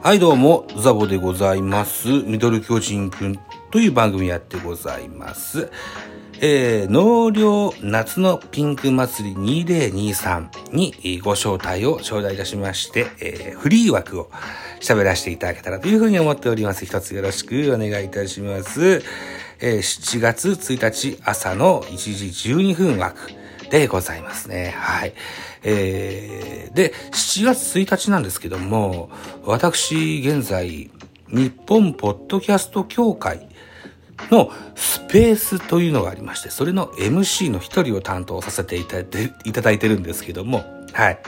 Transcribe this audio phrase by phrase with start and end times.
[0.00, 2.06] はい、どうも、ザボでございます。
[2.08, 3.36] ミドル巨人くん
[3.72, 5.70] という番組やってございます。
[6.40, 14.30] えー、納涼夏のピンク祭り2023にご招待を頂戴いたしまして、えーフリー枠を
[14.80, 16.86] 喋らせていただけたらというふうに思っております。
[16.86, 19.02] 一つよろしくお願いいたします。
[19.58, 23.32] えー7月1日朝の1時12分枠
[23.70, 24.74] でございますね。
[24.76, 25.14] はい。
[25.62, 29.10] えー、で、7月1日なんですけども、
[29.44, 30.90] 私、現在、
[31.28, 33.48] 日本ポッドキャスト協会
[34.30, 41.18] のスペースというのがありまして、それの MC の一人を担当させていただいていただいてるんですけども、はい。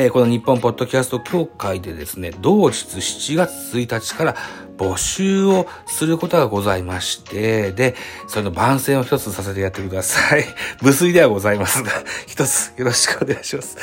[0.00, 4.36] えーこの日本ポッドキャスト協会でですね、同日7月1日から
[4.76, 7.96] 募集をすることがございまして、で、
[8.28, 10.44] その番宣を一つさせてやってください。
[10.82, 11.90] 無粋ではございますが、
[12.28, 13.76] 一つよろしくお願いします。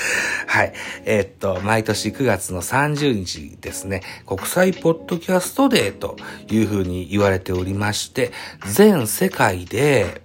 [0.47, 0.71] はい。
[1.03, 6.15] えーっと、毎年9月の30日ですね、国際ポッドキャストデーと
[6.49, 8.31] いうふうに言われておりまして、
[8.65, 10.21] 全世界で、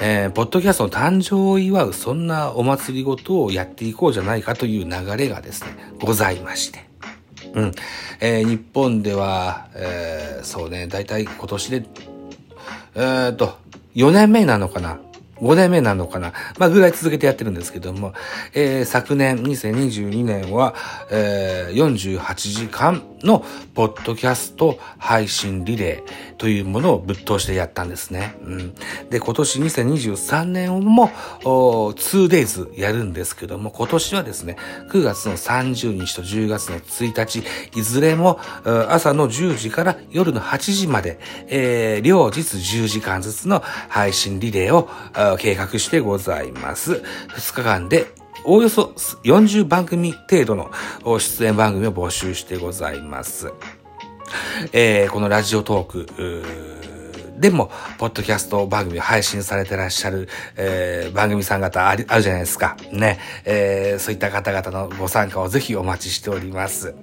[0.00, 6.88] えーポッドキャストの誕生を祝う、そんなお祭りごとをやっていこうじゃないかという流れがですね、ございまして。
[7.54, 7.72] うん。
[8.20, 11.84] えー日本では、えーそうね、だいたい今年で、
[12.94, 13.58] えーっと、
[13.96, 14.98] 4年目なのかな
[15.40, 18.12] ?5 年目なのかなまあ、ぐらい続けてやってるんですけども、
[18.54, 20.74] えー昨年、2022年は、
[21.10, 28.36] えー48時間のポッドキャスト配信リレーというものをぶっ通してやったんですね。
[28.44, 28.74] うん。
[29.10, 31.10] で、今年2023年も、
[31.44, 34.56] お 2days やるんですけども、今年はですね、
[34.90, 37.42] 9月の30日と10月の1日、
[37.76, 38.38] いずれも、
[38.88, 41.18] 朝の10時から夜の8時まで、
[41.48, 44.88] えー両日10時間ずつの配信リレーを
[45.36, 47.02] 計画してございます。
[47.34, 48.06] 2日間で
[48.44, 48.94] おおよそ
[49.24, 50.70] 40番組程度の
[51.18, 53.52] 出演番組を募集してございます。
[54.72, 62.76] えーこのラジオトーク、ーでも、ポッドキャスト番組を配信されてらっしゃる、えー番組さん方ありあるじゃないですか。
[62.92, 63.18] ね。
[63.44, 66.94] えーそういった方々のご参加をぜひお待ちしております。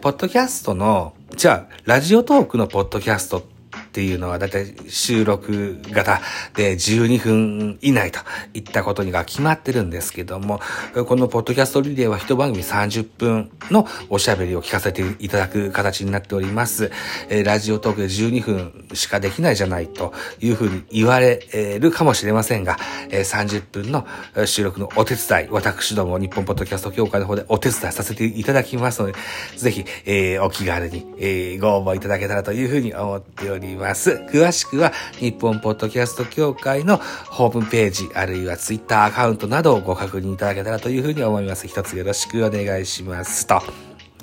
[0.00, 3.53] ポッドキャストの、じゃあ、ラジオトークのポッドキャストって
[3.94, 6.20] っていうのはだいたい収録型
[6.56, 8.18] で12分以内と
[8.52, 10.60] いったことにが決まってるんですけども、
[11.06, 16.90] このポッドキャストリレーは一番組30分のおしゃべりを聞かせていただく形になっております。
[17.28, 22.76] えーラジオトークで12分しかできないじゃないというふうに言われるかもしれませんが、
[23.10, 24.04] えー30分の
[24.44, 29.14] 収録のお手伝い、私ども日本ポッドキャスト協会の方でお手伝いさせていただきますので、
[29.56, 33.83] ぜひ、えーお気軽に、えーご応募いただけたらというふうに思っております。
[33.92, 41.68] 詳しくは日本ポッドキャスト協会のホームページ、あるいはツイッターアカウントなどをご確認いただけたらというふうに思います。
[41.68, 43.62] 一つよろしくお願いしますと。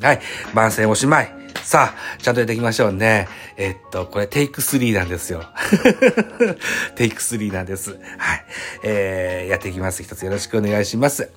[0.02, 0.20] はい。
[0.54, 1.51] 万世おしまい。
[1.64, 3.28] さあ、ちゃんとやっていきましょうね。
[3.58, 5.44] えっと、これテイク3なんですよ。
[6.96, 7.92] テイク3なんです。
[8.18, 8.46] はい。
[8.84, 10.04] えー、やっていきます。
[10.04, 11.30] 一つよろしくお願いします。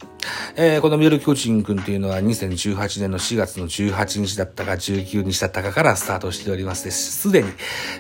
[0.57, 7.13] えー、このミドル巨人くんというのは2018年の4月の18日だったか19日だったかからスタートしておりますす。
[7.13, 7.49] すでに、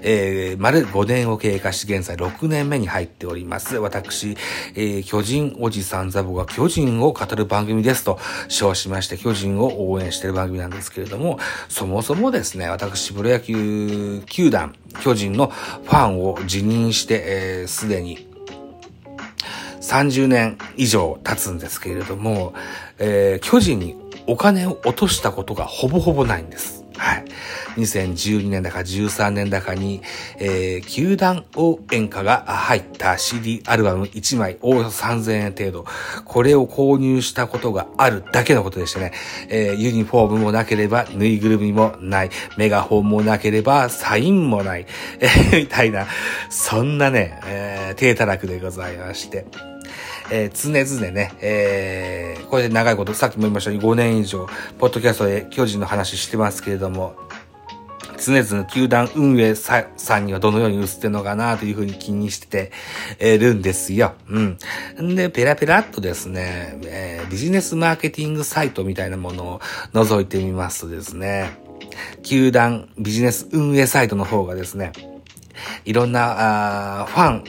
[0.03, 3.77] えー、丸5年を経過し、現在6年目に入っております。
[3.77, 4.37] 私、
[4.75, 11.39] えー、巨人おじさんザボが巨人を語る番組ですと称しまして、巨人を応援している番組なんですけれども、
[11.69, 18.29] そもそもですね、私、プロ野球球団、巨人のファンを辞任して、えーすでに
[19.81, 22.53] 30年以上経つんですけれども、
[22.99, 26.84] えー巨人にお金を落としたことがほぼほぼないんです。
[26.97, 27.25] はい。
[27.77, 30.03] 2012年だか13年だかに、
[30.39, 35.85] えー球団応援歌が入った CD アルバム1枚、およそ3000円程度。
[36.25, 39.13] これを購入したことがあるだけのことでしてね、
[39.49, 44.87] えーユニフォームもなければ、ぬいぐるみもない、メガホンもなければ、サインもない、
[45.21, 46.07] えーみたいな、
[46.51, 49.74] そんなね、えー低たらくでございまして。
[50.31, 54.47] えー常々ね、えーこれで長いこと、さっきも言いましたように5年以上、
[54.79, 57.15] ポッドキャストで巨人の話してますけれども、
[58.19, 59.83] 常々球団運営さ
[60.19, 62.71] んにはどのように映ってるのかなというふうに気にして
[63.19, 64.15] るんですよ。
[64.29, 64.59] うん。
[65.15, 69.61] で、ペラペラっとですね、えービジネスマーケティングサイトみたいなものを
[69.93, 71.59] 覗いてみますとですね、
[72.23, 74.93] 球団ビジネス運営サイトの方がですね、
[75.85, 77.45] いろんなあファン、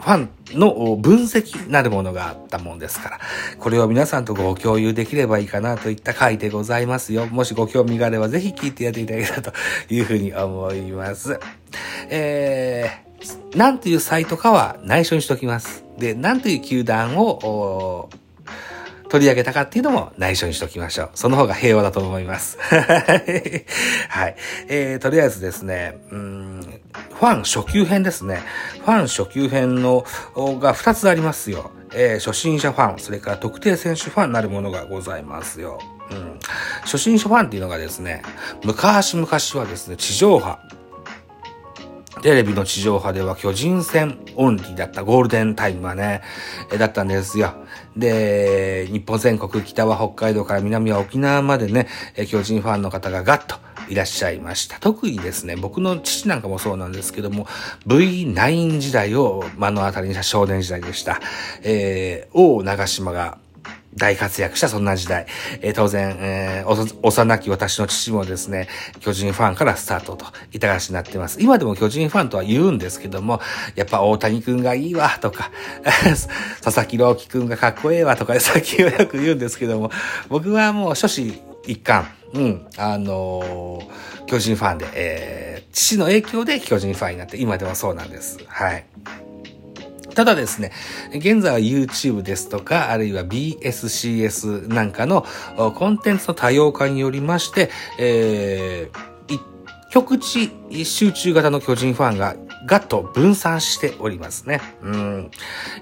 [0.00, 3.20] ファンの分析なるものがあったもんですから、
[3.58, 7.26] これを皆さんとご共有できればいいかなといった回でございますよ。
[7.26, 9.52] もしご興味があればぜひ聞いてやっていただけたらと
[9.90, 11.38] いうふうに思います。
[12.08, 15.84] えー、なんというサイトかは内緒にしときます。
[15.98, 18.08] で、なんという球団を、
[19.08, 21.10] 取り上げたかっていうのも内緒にしときましょう。
[21.14, 22.58] その方が平和だと思います。
[22.60, 24.36] はい。
[24.68, 26.77] えー、とりあえずですね、うん、
[27.18, 28.42] ファン初級編ですね。
[28.80, 30.04] ファン初級編の、
[30.36, 31.72] が2つありますよ。
[31.92, 35.80] えー、初心者ファン、それから特定選手ファンなるものがございますよ。
[36.12, 36.38] うん。
[36.82, 38.22] 初心者ファンっていうのがですね、
[38.62, 40.58] 昔々はですね、地上波、
[42.22, 46.22] テレビの地上波では巨人戦オンリーだったゴールデンタイムはね、
[46.78, 47.54] だったんですよ。
[47.96, 51.88] で、日本全国、北は北海道から南は沖縄までね、
[52.28, 53.56] 巨人ファンの方がガッと
[53.88, 54.78] いらっしゃいました。
[54.78, 57.46] 特にですね、僕の父なんかもそうなんですけども、
[57.86, 61.20] V9 時代を目の当たりにした少年時代でした。
[61.62, 63.38] えー、王長島が
[63.98, 65.26] 大活躍したそんな時代。
[65.60, 68.68] えー、当然、えー、幼き私の父もですね、
[69.00, 71.40] 巨人ファンからスタートと、いたがしになってます。
[71.42, 73.40] 今でも巨人ファンとは言うんですけども、
[73.74, 75.50] やっぱ大谷くんがいいわ、とか、
[76.62, 79.90] 佐々木朗希くんがかっこええわ、とか、さっきはよく言うんですけども、
[80.28, 88.38] 僕はもう初子一貫、うん、あのー、巨人ファンで、えー、父の影響で巨人ファンになって、今でもそうなんです。
[88.46, 88.86] はい。
[90.14, 90.72] ただですね、
[91.14, 95.24] 現在は YouTube ですとか、あるいは BSCS なんかの
[95.76, 99.08] コンテンツの多様化によりまして、えー、
[99.90, 100.50] 局地
[100.84, 102.34] 集中型の巨人ファンが
[102.66, 104.60] がっと分散しておりますね。
[104.82, 105.30] うん。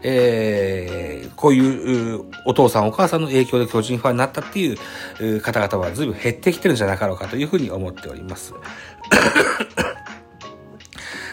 [0.02, 8.55] えー、こういうお父さんお母さんの影響で巨人ファンになったっていう方々は随分減ってきてるんじゃなかろうかというふうに思っております。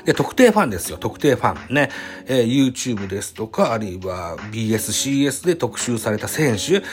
[0.05, 0.97] で、特定ファンですよ。
[0.97, 1.73] 特定ファン。
[1.73, 1.89] ね。
[2.27, 6.83] えー、YouTube ですとか、あるいは BSCS で特集された選手、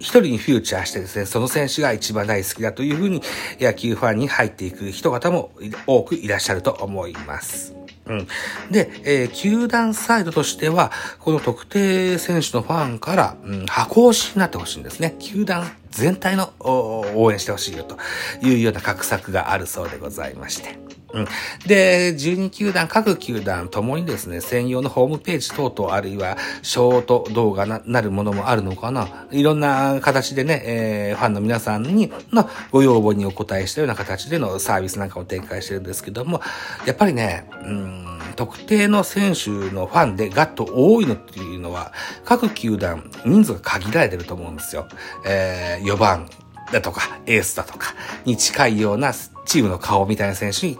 [0.00, 3.22] 一人にフューチャーしてですね、その選手が一番大好きだというふうに
[3.60, 5.52] 野球ファンに入っていく人方も
[5.86, 7.74] 多くいらっしゃると思います。
[8.06, 8.26] うん。
[8.70, 15.16] で、えー、球団サイドとしては、この特定選手のファンから、うん、箱押しになってほしいんですね。
[15.18, 17.98] 球団全体の応援してほしいよと
[18.42, 20.99] いうような画策があるそうでございまして。
[21.12, 21.26] うん。
[21.66, 29.26] で、12球団、各球団ともにですね、専用のホームページ等々、あるいはショート動画ななるものもあるのかな。
[29.30, 36.40] いろんな形でね、えー、ファンの皆さんにのご要望にお答えしたような形でのサービスなんかを展開してるんですけども、
[36.86, 41.92] やっぱりね、うん、特定の選手のファンでガッと多いのっていうのは、
[42.24, 44.86] 各球団人数が限られてると思うんですよ。
[45.26, 46.28] えー、4番、
[46.72, 49.12] だとか、エースだとかに近いような
[49.44, 50.78] チームの顔みたいな選手に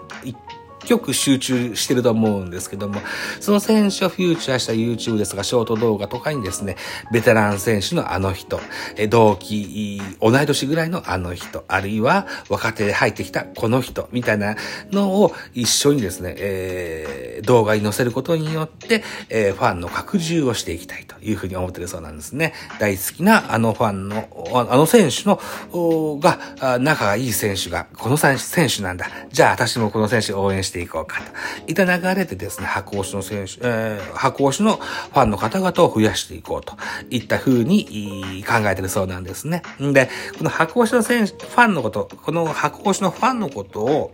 [0.85, 3.01] 極集中してると思うんですけども、
[3.41, 6.77] その選手をフューチャーした YouTube ですとか、ショート動画とかにですね、
[7.13, 8.61] ベテラン選手のあの人、
[9.09, 14.57] 同期、同い年ぐらいのあの人、あるいは若手で入ってきたこの人、みたいな
[14.91, 22.55] のを一緒にですね、えー、動画に載せることによって、えー、ファンの拡充をしていきたいというふうに思ってるそうなんですね。
[22.79, 25.41] 大好きなあのファンの、あの選手の、
[26.21, 28.39] が、仲がいい選手が、この選
[28.69, 29.07] 手なんだ。
[29.31, 31.25] じゃあ私もこの選手応援してしていこうかと。
[31.67, 36.77] いった流れでですね、箱押しの選手、えー、箱押しのファンの方々を増やしていこうと
[37.11, 39.63] いった風に考えてるそうなんですね。
[39.83, 44.13] んで、この箱押しの選手、ファンのこと、この箱押しのファンのことを、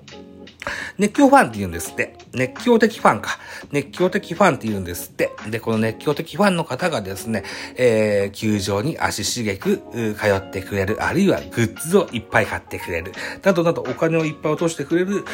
[0.99, 2.17] 熱狂ファンって言うんですって。
[2.33, 3.39] 熱狂的ファンか。
[3.73, 5.31] 熱狂的ファンって言うんですって。
[5.51, 7.45] で、この熱狂的ファンの方がですね、
[7.77, 9.79] えー、球場に足しげく
[10.19, 15.25] 通ってくれる、あるいはグッズをいっぱい買ってくれる、などなどお金をいっぱい落としてくれる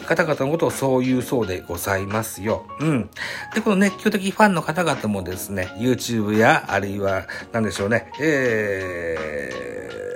[0.00, 2.66] 方々のことをそういうそうでございますよ。
[2.80, 3.10] うん。
[3.54, 10.07] で、この熱狂的ファンの方々もですね、YouTube や、あるいは、なんでしょうね、えー、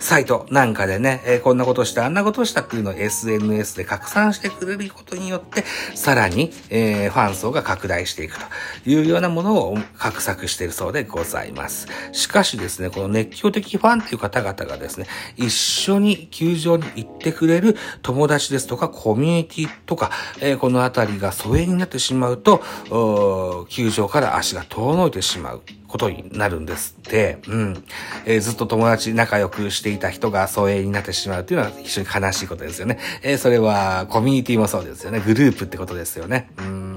[0.00, 5.64] サイトなんかでね、えー、こんなことした、あんなことしたっていうのを SNS で拡散してくれることによって、
[5.94, 11.88] さらに、えー、ファン層が拡大していくというようなものを画策しているそうでございます。
[12.12, 25.62] しかしですね、この熱狂的ファンっていう方々がですね、一緒に球場に行ってくれる友達ですとかコミュニティとか、えー、このあたりが疎遠になってしまうと、球場から足が遠のいてしまう。
[25.88, 27.84] ことになるんですって、うん。
[28.26, 32.98] えー、ずっと友達仲良くしていた人が疎遠になってしまうっていうのは非常に悲しいことですよね。
[33.22, 35.20] えー、それはコミュニティもそうですよね。
[35.20, 36.50] グループってことですよね。
[36.58, 36.87] うん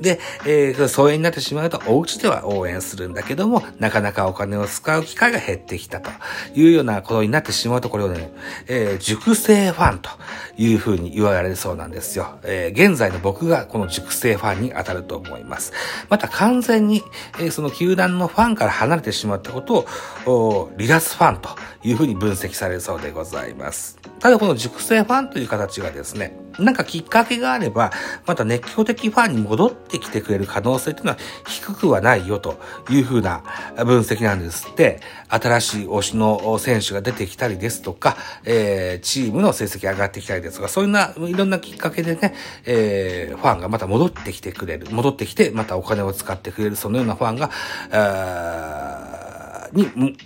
[0.00, 6.10] で、えー、疎遠になってしまうとお家では応援するんだけども、なかなかお金を使う機会が減ってきたと
[6.54, 8.32] いうようなことになってしまうと、これをね、
[8.66, 10.10] えー、熟成ファンと
[10.56, 12.38] いうふうに言われるそうなんですよ。
[12.42, 15.72] えー、現在の僕がこの熟成ファンに当たると思います。
[16.08, 17.02] また完全に、
[17.38, 19.86] えー、その球団のファンから離れてしまったこと
[20.26, 21.50] を、離脱ファンと
[21.82, 23.98] いうふうに分析されるそうでございます。
[24.20, 27.92] ただこの熟成ファンという形がですね、なんかきっかけがあれば、
[28.26, 33.42] また熱狂的ファンに戻ってきてくれる可能性っていうのは低くはないよというふうな
[33.76, 44.86] 分析なんですって、新しい推しの選手が出てきたりですとか、えー、チームの成績上がってきたりですとか、そういうな、いろんなきっかけでね、えー、ファンがまた戻ってきてくれる。
[44.90, 47.50] 戻ってきて、またお金を使ってくれる、そのようなファンが、
[49.72, 50.16] に、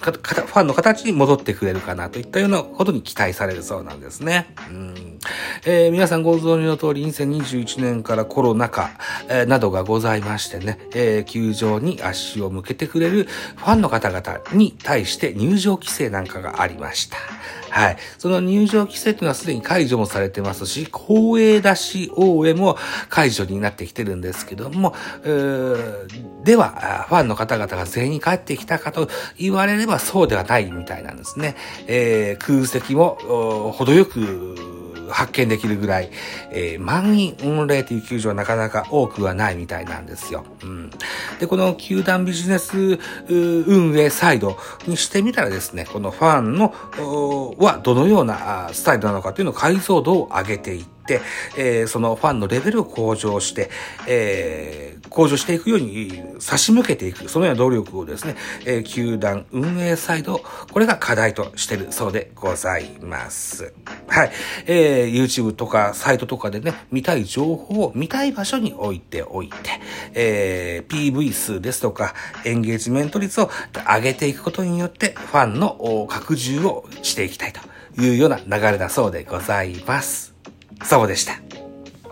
[0.00, 4.54] ファンの形に戻ってくれるかなといったようなことに期待されるそうなんですね。
[4.70, 5.18] うん
[5.66, 8.90] えー、皆さんご存知の通り、2021年からコロナ禍、
[9.28, 13.24] えー、などがございましてね、えー、球場に足を向けてくれる
[13.56, 17.18] ファンの方々に対して入場規制なんかがありました。
[17.70, 17.96] はい。
[18.18, 22.76] その入場規制というのはすでに解除もされてますし、公営出し応援も
[23.08, 24.94] 解除になってきてるんですけども、
[26.44, 31.56] では、ファンの方々が全員帰ってきたかと言われればそうではないみたいなんですね。
[31.86, 34.56] えー、空席も程よく
[35.12, 36.10] 発見できるぐらい、
[36.50, 40.44] えー、満員御礼という球場はなかなか多くはないみたいなんですよ。
[40.62, 40.90] うん、
[41.38, 42.98] で、この球団ビジネス
[43.28, 46.74] 運営サイドにしてみたらですね、このファンの、
[47.58, 51.20] はどのようなスタイルなのかというのを解像度を上げていって、
[51.56, 53.70] えー、そのファンのレベルを向上して、
[54.06, 60.40] えー、向上していくように差し向けていく、そのような努力をですね、えー、球団運営サイド、
[60.72, 63.72] これが課題としてるそうでございます。
[64.10, 64.32] はい。
[64.66, 69.54] えー、YouTube とかサイトとかでね、見たい情報を見たい場所に置いておいて、
[70.14, 72.14] えー、PV 数ですとか、
[72.44, 77.60] エンゲージメント率を上げていくことによって、ファンの拡充をしていきたいと
[78.02, 80.34] いうような流れだそうでございます。
[80.82, 81.49] そうでした。